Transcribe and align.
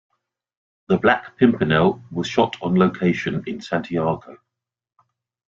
"The 0.87 0.97
Black 0.97 1.37
Pimpernel" 1.37 2.01
was 2.09 2.25
shot 2.25 2.55
on 2.63 2.73
location 2.73 3.43
in 3.45 3.61
Santiago. 3.61 4.39